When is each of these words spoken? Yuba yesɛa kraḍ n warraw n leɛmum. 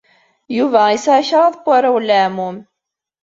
Yuba 0.57 0.81
yesɛa 0.93 1.27
kraḍ 1.27 1.53
n 1.57 1.61
warraw 1.65 1.97
n 1.99 2.05
leɛmum. 2.07 2.57